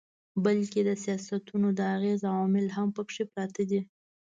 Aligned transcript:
بلکي 0.43 0.81
د 0.85 0.91
سياستونو 1.03 1.67
د 1.79 1.79
اغېز 1.95 2.21
عوامل 2.31 2.67
هم 2.77 2.87
پکښې 2.97 3.23
پراته 3.31 3.63
دي 3.69 3.81